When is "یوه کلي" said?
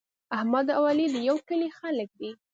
1.27-1.69